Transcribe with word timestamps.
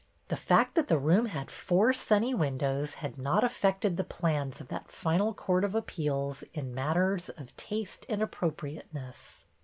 The 0.29 0.35
fact 0.35 0.73
that 0.73 0.87
the 0.87 0.97
room 0.97 1.27
had 1.27 1.51
four 1.51 1.93
sunny 1.93 2.33
windows 2.33 2.95
had 3.05 3.19
not 3.19 3.43
affected 3.43 3.97
the 3.97 4.45
of 4.59 4.67
that 4.69 4.89
final 4.89 5.31
court 5.35 5.63
of 5.63 5.75
appeals 5.75 6.41
in 6.55 6.73
matters 6.73 7.29
of 7.29 7.55
taste 7.55 8.07
and 8.09 8.19
appropriateness. 8.19 9.45